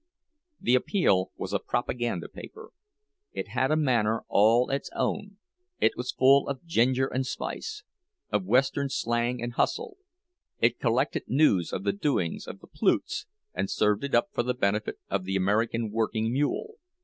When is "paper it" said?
2.27-3.49